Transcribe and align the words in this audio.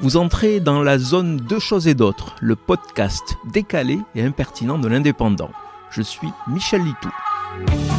Vous 0.00 0.16
entrez 0.16 0.60
dans 0.60 0.82
la 0.82 0.98
zone 0.98 1.36
Deux 1.36 1.60
choses 1.60 1.86
et 1.86 1.94
d'autres, 1.94 2.34
le 2.40 2.56
podcast 2.56 3.36
décalé 3.52 3.98
et 4.14 4.22
impertinent 4.22 4.78
de 4.78 4.88
l'indépendant. 4.88 5.50
Je 5.90 6.02
suis 6.02 6.28
Michel 6.48 6.82
Litou. 6.82 7.93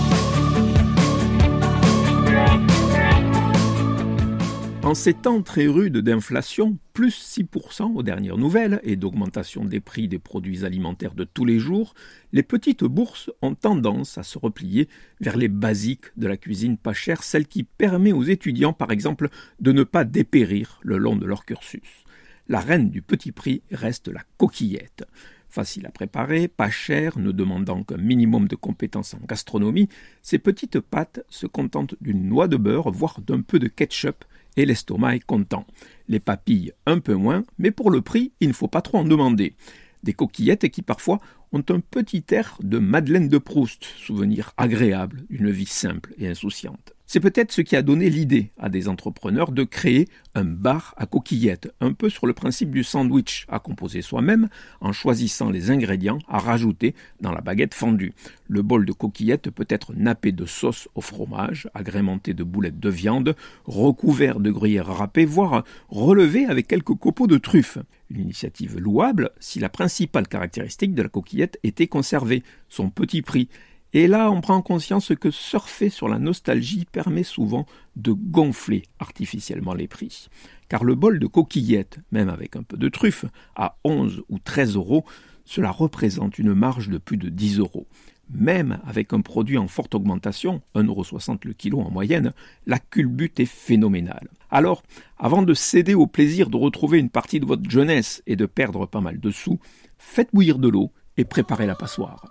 En 4.86 4.94
ces 4.94 5.16
temps 5.16 5.42
très 5.42 5.66
rudes 5.66 5.98
d'inflation, 5.98 6.78
plus 6.94 7.40
6% 7.40 7.96
aux 7.96 8.04
dernières 8.04 8.38
nouvelles, 8.38 8.80
et 8.84 8.96
d'augmentation 8.96 9.66
des 9.66 9.80
prix 9.80 10.08
des 10.08 10.20
produits 10.20 10.64
alimentaires 10.64 11.16
de 11.16 11.24
tous 11.24 11.44
les 11.44 11.58
jours, 11.58 11.96
les 12.34 12.44
petites 12.44 12.84
bourses 12.84 13.32
ont 13.42 13.56
tendance 13.56 14.20
à 14.20 14.24
se 14.24 14.38
replier 14.38 14.88
vers 15.22 15.38
les 15.38 15.48
basiques 15.48 16.16
de 16.18 16.28
la 16.28 16.38
cuisine 16.38 16.78
pas 16.78 16.94
chère, 16.94 17.24
celle 17.24 17.48
qui 17.48 17.64
permet 17.64 18.12
aux 18.12 18.22
étudiants, 18.22 18.74
par 18.74 18.92
exemple, 18.92 19.30
de 19.60 19.72
ne 19.72 19.82
pas 19.82 20.04
dépérir 20.04 20.80
le 20.84 21.00
long 21.00 21.16
de 21.16 21.26
leur 21.26 21.46
cursus. 21.46 22.06
La 22.48 22.60
reine 22.60 22.92
du 22.92 23.02
petit 23.02 23.32
prix 23.32 23.64
reste 23.72 24.08
la 24.08 24.22
coquillette. 24.38 25.04
Facile 25.50 25.88
à 25.88 25.92
préparer, 25.92 26.48
pas 26.48 26.70
chère, 26.70 27.18
ne 27.18 27.32
demandant 27.32 27.82
qu'un 27.82 27.98
minimum 27.98 28.48
de 28.48 28.56
compétences 28.56 29.16
en 29.16 29.26
gastronomie, 29.26 29.90
ces 30.22 30.38
petites 30.38 30.80
pâtes 30.80 31.26
se 31.28 31.48
contentent 31.48 31.96
d'une 32.02 32.30
noix 32.30 32.48
de 32.48 32.58
beurre, 32.58 32.92
voire 32.92 33.20
d'un 33.22 33.42
peu 33.42 33.58
de 33.58 33.68
ketchup, 33.68 34.26
et 34.58 34.66
l'estomac 34.66 35.16
est 35.16 35.26
content. 35.26 35.66
Les 36.08 36.20
papilles 36.20 36.74
un 36.86 37.00
peu 37.00 37.14
moins, 37.14 37.44
mais 37.58 37.72
pour 37.72 37.92
le 37.92 38.02
prix, 38.02 38.32
il 38.40 38.50
ne 38.50 38.54
faut 38.54 38.68
pas 38.68 38.82
trop 38.82 39.00
en 39.00 39.04
demander. 39.04 39.56
Des 40.04 40.14
coquillettes 40.14 40.70
qui 40.70 40.82
parfois 40.82 41.20
ont 41.52 41.64
un 41.70 41.80
petit 41.80 42.24
air 42.30 42.58
de 42.62 42.80
Madeleine 42.80 43.30
de 43.30 43.38
Proust, 43.38 43.84
souvenir 43.84 44.54
agréable 44.58 45.24
d'une 45.30 45.52
vie 45.52 45.66
simple 45.66 46.14
et 46.18 46.28
insouciante. 46.28 46.95
C'est 47.08 47.20
peut-être 47.20 47.52
ce 47.52 47.62
qui 47.62 47.76
a 47.76 47.84
donné 47.84 48.10
l'idée 48.10 48.52
à 48.58 48.68
des 48.68 48.88
entrepreneurs 48.88 49.52
de 49.52 49.64
créer 49.64 50.08
un 50.34 50.44
bar 50.44 50.96
à 50.98 51.06
coquillettes, 51.06 51.72
un 51.80 51.94
peu 51.94 52.10
sur 52.10 52.26
le 52.26 52.34
principe 52.34 52.72
du 52.72 52.84
sandwich, 52.84 53.46
à 53.48 53.60
composer 53.60 54.02
soi-même 54.02 54.50
en 54.82 54.92
choisissant 54.92 55.52
les 55.52 55.70
ingrédients 55.70 56.18
à 56.28 56.40
rajouter 56.40 56.96
dans 57.22 57.32
la 57.32 57.42
baguette 57.42 57.76
fendue. 57.76 58.14
Le 58.48 58.64
bol 58.64 58.86
de 58.86 58.92
coquillettes 58.92 59.52
peut 59.52 59.68
être 59.70 59.94
nappé 59.94 60.32
de 60.32 60.46
sauce 60.46 60.90
au 60.96 61.02
fromage, 61.02 61.70
agrémenté 61.76 62.34
de 62.34 62.44
boulettes 62.44 62.80
de 62.80 62.90
viande, 62.90 63.36
recouvert 63.66 64.40
de 64.40 64.50
gruyère 64.50 64.88
râpée, 64.88 65.26
voire 65.26 65.64
relevé 65.90 66.46
avec 66.46 66.68
quelques 66.68 66.96
copeaux 66.96 67.28
de 67.28 67.38
truffes. 67.38 67.78
Une 68.10 68.22
initiative 68.22 68.80
louable 68.80 69.32
si 69.40 69.60
la 69.60 69.70
principale 69.70 70.28
caractéristique 70.28 70.96
de 70.96 71.04
la 71.04 71.10
coquillette 71.10 71.60
était 71.64 71.88
conservée, 71.88 72.44
son 72.68 72.90
petit 72.90 73.22
prix, 73.22 73.48
et 73.96 74.08
là, 74.08 74.30
on 74.30 74.42
prend 74.42 74.62
conscience 74.62 75.14
que 75.18 75.32
surfer 75.32 75.90
sur 75.90 76.10
la 76.10 76.20
nostalgie 76.20 76.84
permet 76.84 77.24
souvent 77.24 77.66
de 77.96 78.12
gonfler 78.12 78.84
artificiellement 79.00 79.74
les 79.74 79.88
prix. 79.88 80.28
Car 80.68 80.84
le 80.84 80.96
bol 80.96 81.18
de 81.18 81.28
coquillettes, 81.28 82.00
même 82.12 82.28
avec 82.28 82.58
un 82.58 82.64
peu 82.64 82.76
de 82.76 82.90
truffe, 82.90 83.24
à 83.56 83.78
11 83.86 84.24
ou 84.28 84.38
13 84.38 84.76
euros, 84.76 85.06
cela 85.46 85.72
représente 85.72 86.38
une 86.40 86.54
marge 86.54 86.90
de 86.90 86.98
plus 86.98 87.16
de 87.16 87.30
10 87.30 87.60
euros. 87.60 87.88
Même 88.30 88.80
avec 88.86 89.14
un 89.14 89.22
produit 89.22 89.58
en 89.58 89.70
forte 89.70 89.96
augmentation, 89.96 90.62
1,60€ 90.76 91.46
le 91.46 91.54
kilo 91.54 91.80
en 91.80 91.90
moyenne, 91.90 92.34
la 92.66 92.80
culbute 92.80 93.40
est 93.40 93.46
phénoménale. 93.46 94.28
Alors, 94.52 94.84
avant 95.18 95.42
de 95.42 95.54
céder 95.54 95.94
au 95.94 96.06
plaisir 96.06 96.50
de 96.50 96.58
retrouver 96.58 97.00
une 97.00 97.10
partie 97.10 97.40
de 97.40 97.46
votre 97.46 97.70
jeunesse 97.70 98.22
et 98.28 98.36
de 98.36 98.46
perdre 98.46 98.88
pas 98.88 99.00
mal 99.00 99.22
de 99.22 99.32
sous, 99.32 99.58
faites 99.98 100.32
bouillir 100.34 100.60
de 100.60 100.68
l'eau 100.68 100.92
et 101.16 101.24
préparez 101.24 101.66
la 101.66 101.76
passoire. 101.76 102.26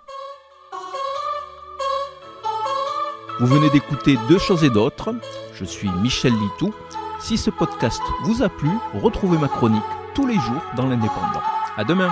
Vous 3.39 3.47
venez 3.47 3.69
d'écouter 3.69 4.17
Deux 4.29 4.39
choses 4.39 4.63
et 4.63 4.69
d'autres. 4.69 5.13
Je 5.53 5.65
suis 5.65 5.89
Michel 6.01 6.31
Litou. 6.31 6.73
Si 7.19 7.37
ce 7.37 7.49
podcast 7.49 8.01
vous 8.23 8.41
a 8.43 8.49
plu, 8.49 8.69
retrouvez 8.93 9.37
ma 9.37 9.49
chronique 9.49 9.83
tous 10.13 10.25
les 10.25 10.35
jours 10.35 10.63
dans 10.77 10.87
l'Indépendant. 10.87 11.41
À 11.75 11.83
demain! 11.83 12.11